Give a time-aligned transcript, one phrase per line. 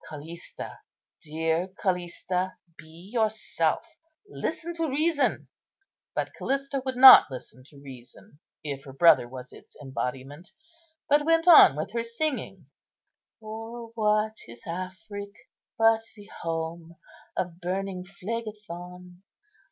[0.09, 0.79] Callista,
[1.21, 3.85] dear Callista, be yourself.
[4.27, 5.47] Listen to reason."
[6.15, 10.53] But Callista would not listen to reason, if her brother was its embodiment;
[11.07, 12.65] but went on with her singing:—
[13.41, 15.35] "For what is Afric
[15.77, 16.95] but the home
[17.37, 19.21] Of burning Phlegethon?